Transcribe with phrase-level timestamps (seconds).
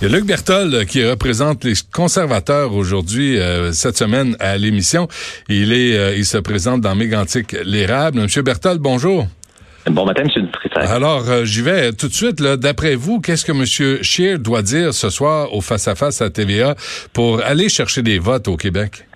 [0.00, 5.08] Il y a Luc Berthold qui représente les conservateurs aujourd'hui, euh, cette semaine à l'émission.
[5.48, 8.20] Il est, euh, il se présente dans Mégantic l'érable.
[8.20, 9.26] Monsieur Berthold, bonjour.
[9.90, 10.88] Bon matin, Monsieur Dutrisac.
[10.88, 12.40] Alors, euh, j'y vais tout de suite.
[12.40, 16.76] D'après vous, qu'est-ce que Monsieur Scheer doit dire ce soir au face-à-face -à, -à TVA
[17.12, 19.07] pour aller chercher des votes au Québec?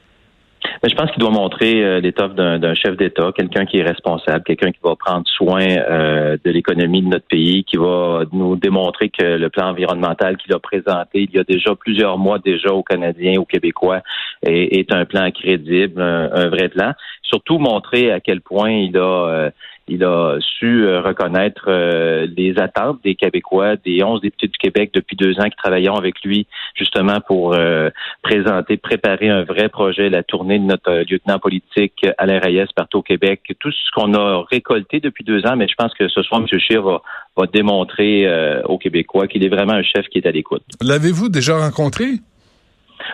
[0.83, 4.43] Mais je pense qu'il doit montrer euh, l'étoffe d'un chef d'État, quelqu'un qui est responsable,
[4.43, 9.09] quelqu'un qui va prendre soin euh, de l'économie de notre pays, qui va nous démontrer
[9.09, 12.82] que le plan environnemental qu'il a présenté il y a déjà plusieurs mois déjà aux
[12.82, 14.00] Canadiens, aux Québécois,
[14.45, 16.95] est, est un plan crédible, un, vrai plan.
[17.23, 19.51] Surtout montrer à quel point il a euh,
[19.89, 24.90] il a su euh, reconnaître euh, les attentes des Québécois, des 11 députés du Québec
[24.95, 27.90] depuis deux ans qui travaillaient avec lui justement pour euh,
[28.23, 33.03] présenter, préparer un vrai projet, la tournée de notre lieutenant politique Alain Reyes partout au
[33.03, 33.41] Québec.
[33.59, 36.61] Tout ce qu'on a récolté depuis deux ans, mais je pense que ce soir, M.
[36.61, 37.03] Scheer va,
[37.37, 38.27] va démontrer
[38.64, 40.62] aux Québécois qu'il est vraiment un chef qui est à l'écoute.
[40.81, 42.06] L'avez-vous déjà rencontré?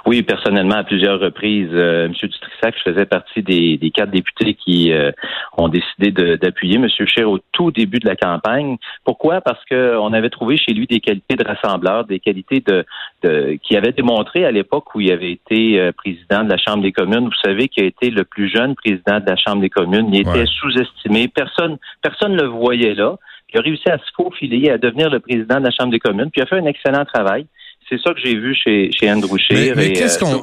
[0.06, 1.70] Oui, personnellement, à plusieurs reprises.
[1.72, 5.11] Euh, Monsieur Dutrissac, je faisais partie des, quatre députés qui euh,
[5.56, 6.89] ont décidé d'appuyer M.
[6.89, 8.77] Scheer au tout début de la campagne.
[9.05, 9.41] Pourquoi?
[9.41, 12.84] Parce qu'on avait trouvé chez lui des qualités de rassembleur, des qualités de,
[13.22, 16.83] de qui avait démontré à l'époque où il avait été euh, président de la Chambre
[16.83, 17.27] des communes.
[17.27, 20.08] Vous savez qu'il a été le plus jeune président de la Chambre des communes.
[20.12, 21.28] Il était sous-estimé.
[21.28, 23.17] Personne personne ne le voyait là.
[23.52, 26.30] Il a réussi à se faufiler, à devenir le président de la Chambre des communes,
[26.30, 27.47] puis il a fait un excellent travail
[27.89, 29.75] c'est ça que j'ai vu chez, chez Andrew Scheer.
[29.75, 30.42] Mais, qu'est-ce qu'on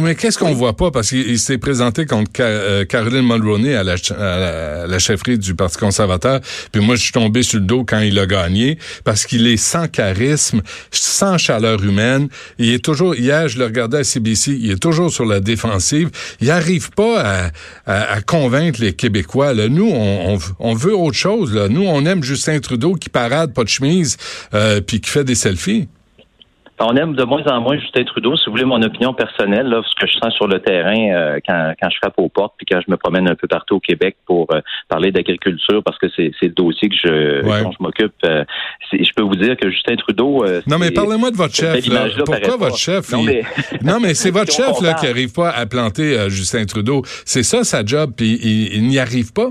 [0.00, 0.90] mais qu'est-ce qu'on voit pas?
[0.90, 5.78] Parce qu'il s'est présenté contre euh, Caroline Mulroney à la, à la, chefferie du Parti
[5.78, 6.40] conservateur.
[6.72, 9.56] Puis moi, je suis tombé sur le dos quand il a gagné parce qu'il est
[9.56, 10.60] sans charisme,
[10.90, 12.28] sans chaleur humaine.
[12.58, 13.14] Il est toujours.
[13.14, 14.58] Hier, je le regardais à CBC.
[14.60, 16.10] Il est toujours sur la défensive.
[16.40, 17.50] Il arrive pas
[17.86, 19.54] à, à, convaincre les Québécois.
[19.54, 19.68] Là.
[19.68, 21.54] Nous, on, on, veut autre chose.
[21.54, 21.68] Là.
[21.68, 24.18] Nous, on aime Justin Trudeau qui parade pas de chemise
[24.52, 25.88] euh, puis qui fait des selfies.
[26.78, 28.36] On aime de moins en moins Justin Trudeau.
[28.36, 31.38] Si vous voulez mon opinion personnelle, là, ce que je sens sur le terrain euh,
[31.46, 33.80] quand, quand je frappe aux portes, puis quand je me promène un peu partout au
[33.80, 38.12] Québec pour euh, parler d'agriculture, parce que c'est le dossier que je, dont je m'occupe.
[38.26, 38.44] Euh,
[38.92, 40.44] je peux vous dire que Justin Trudeau.
[40.66, 41.86] non, mais parlez-moi de votre chef.
[41.88, 42.08] Là.
[42.24, 43.10] Pourquoi votre chef
[43.82, 47.02] Non, mais, c'est votre chef là qui n'arrive pas à planter Justin Trudeau.
[47.24, 49.50] C'est ça sa job, puis il n'y arrive pas?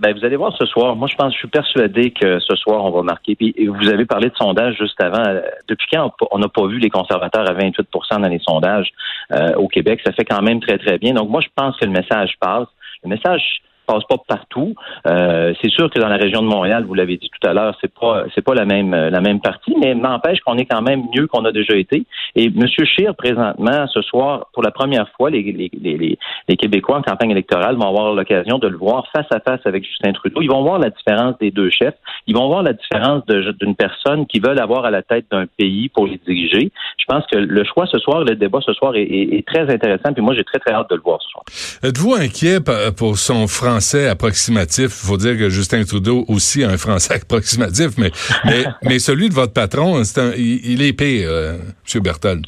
[0.00, 0.96] Ben, vous allez voir ce soir.
[0.96, 3.36] Moi, je pense, je suis persuadé que ce soir, on va marquer.
[3.36, 5.22] Puis, vous avez parlé de sondage juste avant.
[5.68, 8.88] Depuis quand on n'a pas vu les conservateurs à 28% dans les sondages
[9.32, 10.00] euh, au Québec?
[10.02, 11.12] Ça fait quand même très, très bien.
[11.12, 12.68] Donc, moi, je pense que le message passe.
[13.04, 13.60] Le message
[14.08, 14.74] pas partout.
[15.06, 17.76] Euh, c'est sûr que dans la région de Montréal, vous l'avez dit tout à l'heure,
[17.80, 21.02] c'est pas c'est pas la même la même partie, mais n'empêche qu'on est quand même
[21.14, 22.04] mieux qu'on a déjà été.
[22.36, 22.66] Et M.
[22.68, 26.18] Scheer, présentement, ce soir, pour la première fois, les, les, les,
[26.48, 29.84] les Québécois en campagne électorale vont avoir l'occasion de le voir face à face avec
[29.84, 30.42] Justin Trudeau.
[30.42, 31.94] Ils vont voir la différence des deux chefs.
[32.26, 35.88] Ils vont voir la différence d'une personne qui veut avoir à la tête d'un pays
[35.88, 36.70] pour les diriger.
[36.98, 40.12] Je pense que le choix ce soir, le débat ce soir est, très intéressant.
[40.12, 41.44] Puis moi, j'ai très, très hâte de le voir ce soir.
[41.82, 42.58] Êtes-vous inquiet
[42.96, 43.46] pour son
[43.80, 44.84] français approximatif?
[45.02, 48.12] Il faut dire que Justin Trudeau aussi a un français approximatif, mais,
[48.44, 50.02] mais, mais celui de votre patron,
[50.36, 51.56] il, est pire, euh,
[51.94, 52.02] M.
[52.02, 52.44] Berthold.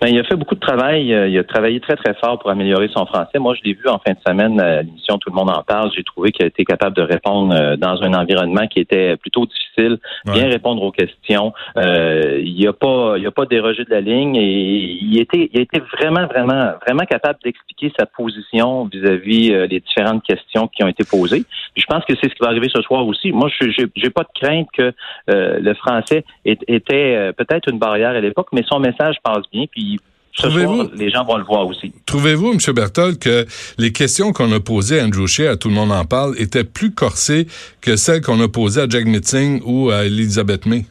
[0.00, 1.12] Ben, il a fait beaucoup de travail.
[1.12, 3.38] Euh, il a travaillé très, très fort pour améliorer son français.
[3.40, 5.90] Moi, je l'ai vu en fin de semaine à l'émission Tout le monde en parle.
[5.94, 9.46] J'ai trouvé qu'il a été capable de répondre euh, dans un environnement qui était plutôt
[9.46, 11.52] difficile, bien répondre aux questions.
[11.76, 15.58] Euh, il n'a pas, il a pas dérogé de la ligne et il était, il
[15.58, 20.84] a été vraiment, vraiment, vraiment capable d'expliquer sa position vis-à-vis -vis, des différentes questions qui
[20.84, 21.44] ont été posées.
[21.76, 23.32] je pense que c'est ce qui va arriver ce soir aussi.
[23.32, 24.92] Moi, je j'ai pas de crainte que
[25.26, 29.64] le français était peut-être une barrière à l'époque, mais son message passe bien.
[29.70, 29.88] Puis
[30.36, 31.92] Trouvez-vous, les gens vont le voir aussi.
[32.06, 32.58] Trouvez-vous, M.
[32.74, 33.44] Berthold, que
[33.78, 36.64] les questions qu'on a posées à Andrew Scheer, à tout le monde en parle, étaient
[36.64, 37.46] plus corsées
[37.80, 40.84] que celles qu'on a posées à Jack Mitzing ou à Elizabeth May?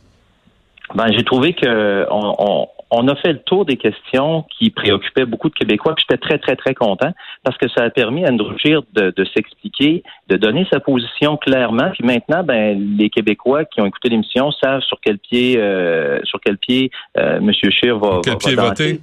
[0.95, 5.53] Ben, j'ai trouvé que on, a fait le tour des questions qui préoccupaient beaucoup de
[5.53, 7.11] Québécois, puis j'étais très, très, très content
[7.43, 11.89] parce que ça a permis à Andrew Scheer de, s'expliquer, de donner sa position clairement.
[11.91, 16.39] Puis maintenant, ben, les Québécois qui ont écouté l'émission savent sur quel pied, euh, sur
[16.39, 17.51] quel pied euh, M.
[17.53, 19.01] Scheer va, quel pied voter.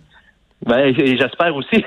[0.66, 1.84] Ben, j'espère aussi.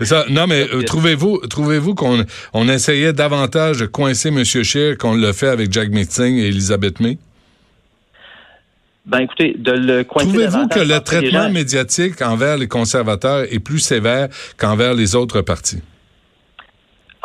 [0.00, 0.24] ça.
[0.30, 2.24] Non, mais euh, trouvez-vous trouvez-vous qu'on
[2.54, 4.44] on essayait davantage de coincer M.
[4.44, 7.18] Scheer qu'on l'a fait avec Jack Metzing et Elisabeth May?
[9.04, 13.78] Ben écoutez, de le coincer Trouvez-vous que le traitement médiatique envers les conservateurs est plus
[13.78, 15.82] sévère qu'envers les autres partis?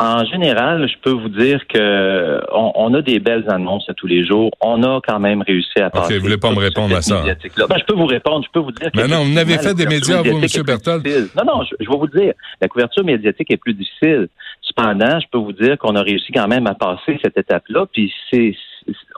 [0.02, 4.26] En général, je peux vous dire que on, a des belles annonces à tous les
[4.26, 4.50] jours.
[4.60, 6.16] On a quand même réussi à passer.
[6.16, 7.24] OK, vous voulez pas me répondre à ça?
[7.24, 7.36] Ben,
[7.78, 8.44] je peux vous répondre.
[8.44, 8.90] Je peux vous dire.
[8.96, 10.64] Mais non, vous n'avez fait des médias, vous, M.
[10.66, 11.06] Berthold?
[11.38, 12.34] Non, non, je, vais vous dire.
[12.60, 14.28] La couverture médiatique est plus difficile.
[14.64, 17.86] Cependant, je peux vous dire qu'on a réussi quand même à passer cette étape-là.
[17.94, 18.56] Puis c'est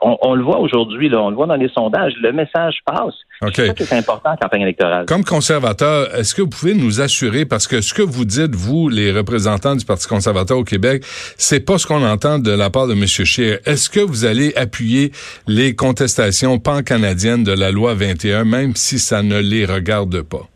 [0.02, 3.14] on, le voit aujourd'hui, on le voit dans les sondages, le message passe.
[3.54, 5.06] C'est ça qui est important en campagne électorale.
[5.06, 8.88] Comme conservateur, est-ce que vous pouvez nous assurer, parce que ce que vous dites, vous,
[8.88, 11.02] les représentants du Parti conservateur au Québec,
[11.36, 13.06] c'est pas ce qu'on entend de la part de M.
[13.06, 13.58] Scheer.
[13.66, 15.12] Est-ce que vous allez appuyer
[15.46, 20.48] les contestations pan-canadiennes de la loi 21, même si ça ne les regarde pas?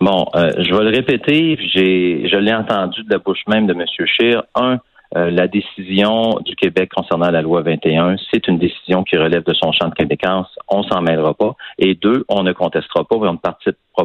[0.00, 3.72] Bon, euh, je vais le répéter, j'ai, je l'ai entendu de la bouche même de
[3.72, 3.84] M.
[4.06, 4.42] Scheer.
[4.54, 4.78] Un,
[5.16, 9.54] euh, la décision du Québec concernant la loi 21, c'est une décision qui relève de
[9.54, 10.48] son champ de compétence.
[10.68, 11.54] On s'en mêlera pas.
[11.78, 13.38] Et deux, on ne contestera pas et on ne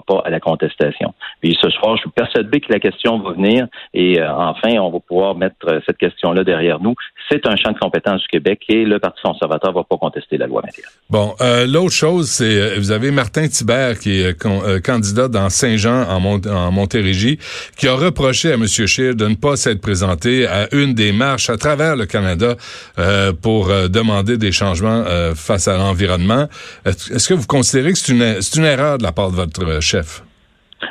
[0.02, 1.14] pas à la contestation.
[1.42, 4.92] Puis ce soir, je suis persuadé que la question va venir et euh, enfin, on
[4.92, 6.96] va pouvoir mettre euh, cette question-là derrière nous.
[7.30, 10.38] C'est un champ de compétence du Québec et le Parti conservateur ne va pas contester
[10.38, 10.84] la loi 21.
[11.10, 11.36] Bon,
[11.68, 14.38] l'autre chose, c'est vous avez Martin Thibert qui est
[14.84, 17.40] candidat dans Saint-Jean en, Montérégie,
[17.78, 18.68] qui a reproché à M.
[18.68, 22.56] Scheer de ne pas s'être présenté à une des marches à travers le Canada
[23.00, 26.48] euh, pour euh, demander des changements euh, face à l'environnement.
[26.86, 30.24] Est-ce que vous considérez que c'est une, une erreur de la part de votre chef?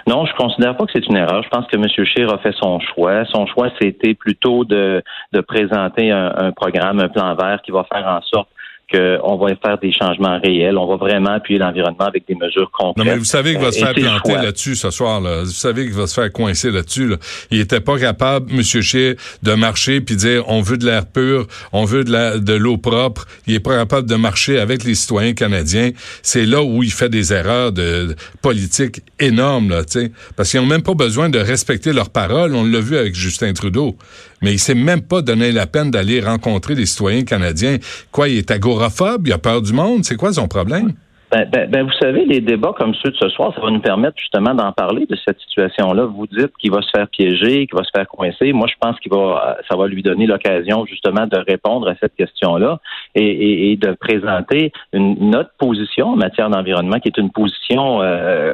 [0.06, 1.42] Non, je considère pas que c'est une erreur.
[1.42, 1.86] Je pense que M.
[1.88, 3.24] Scheer a fait son choix.
[3.26, 5.02] Son choix, c'était plutôt de,
[5.32, 8.48] de présenter un, un, programme, un plan vert qui va faire en sorte
[8.92, 10.76] qu'on va faire des changements réels.
[10.76, 12.98] On va vraiment appuyer l'environnement avec des mesures concrètes.
[12.98, 15.20] Non, mais vous savez qu'il va se faire planter là-dessus ce soir.
[15.20, 15.42] Là.
[15.42, 17.08] Vous savez qu'il va se faire coincer là-dessus.
[17.08, 17.16] Là.
[17.50, 18.62] Il était pas capable, M.
[18.62, 23.26] Scheer, de marcher puis dire on veut de l'air pur, on veut de l'eau propre.
[23.46, 25.90] Il est pas capable de marcher avec les citoyens canadiens.
[26.22, 29.82] C'est là où il fait des erreurs de, politiques énormes, là,
[30.36, 32.54] parce qu'ils n'ont même pas besoin de respecter leurs paroles.
[32.54, 33.96] On l'a vu avec Justin Trudeau.
[34.42, 37.78] Mais il s'est même pas donné la peine d'aller rencontrer les citoyens canadiens.
[38.10, 38.50] Quoi, il est
[39.25, 40.05] il a peur du monde.
[40.05, 40.93] C'est quoi son problème?
[41.32, 43.81] Ben, ben, ben, vous savez, les débats comme ceux de ce soir, ça va nous
[43.81, 46.05] permettre justement d'en parler de cette situation-là.
[46.05, 48.52] Vous dites qu'il va se faire piéger, qu'il va se faire coincer.
[48.52, 52.14] Moi, je pense qu'il va, ça va lui donner l'occasion justement de répondre à cette
[52.17, 52.81] question-là
[53.14, 58.52] et, de présenter une, autre position en matière d'environnement, qui est une position euh,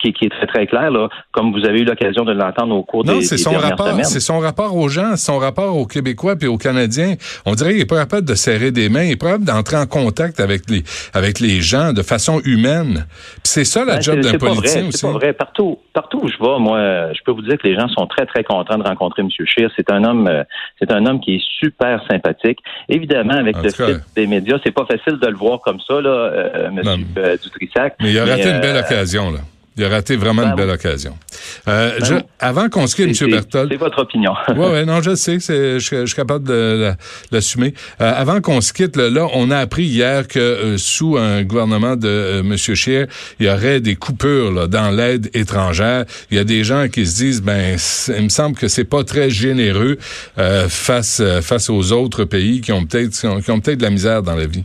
[0.00, 3.04] qui, est très, très clair, là, comme vous avez eu l'occasion de l'entendre au cours
[3.04, 6.48] non, des, c'est son rapport, C'est son rapport aux gens, son rapport aux Québécois puis
[6.48, 7.14] aux Canadiens.
[7.44, 9.76] On dirait qu'il est pas capable de serrer des mains, il est pas capable d'entrer
[9.76, 10.82] en contact avec les,
[11.14, 13.06] avec les gens de façon humaine.
[13.42, 14.98] c'est ça la ben, job d'un politicien aussi.
[14.98, 15.32] C'est pas vrai.
[15.32, 18.26] Partout, partout où je vais, moi, je peux vous dire que les gens sont très,
[18.26, 19.28] très contents de rencontrer M.
[19.30, 19.70] Scheer.
[19.76, 20.44] C'est un homme, euh,
[20.78, 22.58] c'est un homme qui est super sympathique.
[22.88, 26.10] Évidemment, avec le site des médias, c'est pas facile de le voir comme ça, là,
[26.10, 27.04] euh, M.
[27.16, 27.96] Euh, Dutrissac.
[28.00, 29.40] Mais il a raté une belle occasion, là.
[29.76, 31.18] Il a raté vraiment une ben belle occasion.
[31.68, 33.30] Euh, ben avant qu'on se quitte, M.
[33.30, 33.68] Berthold.
[33.70, 34.32] C'est votre opinion.
[34.48, 36.92] oui, oui, non, je sais, je, je, suis capable de
[37.30, 37.74] l'assumer.
[38.00, 41.96] Euh, avant qu'on se quitte, là, on a appris hier que euh, sous un gouvernement
[41.96, 42.56] de euh, M.
[42.56, 43.06] Scheer,
[43.38, 46.04] il y aurait des coupures là, dans l'aide étrangère.
[46.30, 47.76] Il y a des gens qui se disent, ben,
[48.16, 49.98] il me semble que c'est pas très généreux
[50.38, 54.22] euh, face face aux autres pays qui ont peut-être qui ont peut-être de la misère
[54.22, 54.64] dans la vie.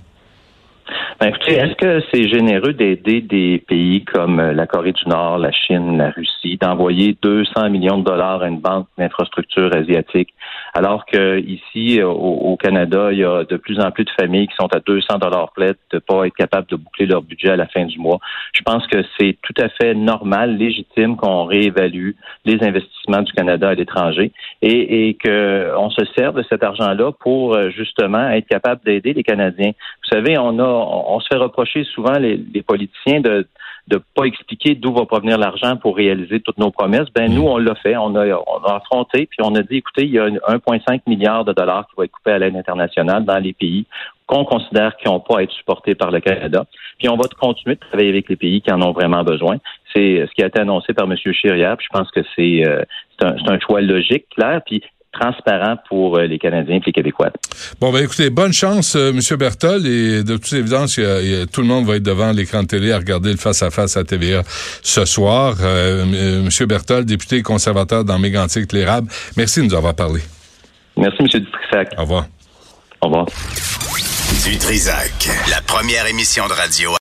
[1.21, 5.37] Ben, écoutez, est-ce que c'est généreux d'aider des pays comme euh, la Corée du Nord,
[5.37, 10.33] la Chine, la Russie, d'envoyer 200 millions de dollars à une banque d'infrastructure asiatique,
[10.73, 14.47] alors que ici, euh, au, Canada, il y a de plus en plus de familles
[14.47, 17.55] qui sont à 200 dollars près de pas être capables de boucler leur budget à
[17.55, 18.17] la fin du mois?
[18.53, 22.13] Je pense que c'est tout à fait normal, légitime qu'on réévalue
[22.45, 24.31] les investissements du Canada à l'étranger
[24.63, 29.23] et, et qu'on se serve de cet argent-là pour euh, justement être capable d'aider les
[29.23, 29.73] Canadiens.
[30.03, 33.47] Vous savez, on a se fait reprocher souvent les, politiciens de
[33.91, 37.07] ne pas expliquer d'où va provenir l'argent pour réaliser toutes nos promesses.
[37.13, 40.03] Ben nous, on l'a fait, on a, on a affronté, puis on a dit, écoutez,
[40.03, 43.39] il y a 1,5 milliard de dollars qui va être coupé à l'aide internationale dans
[43.39, 43.85] les pays
[44.27, 46.65] qu'on considère qui n'ont pas à être supportés par le Canada.
[46.97, 49.57] Puis on va continuer de travailler avec les pays qui en ont vraiment besoin.
[49.93, 51.17] C'est ce qui a été annoncé par M.
[51.17, 51.75] Chiriard.
[51.75, 52.83] Puis je pense que c'est euh,
[53.23, 54.61] un, un, choix logique, clair.
[54.65, 57.31] Puis transparent pour euh, les Canadiens et les Québécois.
[57.79, 59.37] Bon, ben écoutez, bonne chance, euh, M.
[59.37, 62.97] Berthold, et de toute évidence, tout le monde va être devant l'écran de télé à
[62.97, 64.43] regarder le face-à-face -à, TVA
[64.81, 65.55] ce soir.
[65.61, 66.67] Euh, M.
[66.67, 70.21] Berthold, député conservateur dans Mégantic-Lérable, merci de nous avoir parlé.
[70.97, 71.27] Merci, M.
[71.27, 71.93] Dutrisac.
[71.97, 72.25] Au revoir.
[73.01, 73.25] Au revoir.
[74.45, 76.91] Dutrisac, la première émission de radio